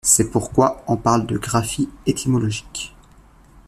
C'est 0.03 0.31
pourquoi 0.31 0.83
on 0.87 0.97
parle 0.97 1.27
de 1.27 1.37
graphie 1.37 1.87
étymologique. 2.07 2.95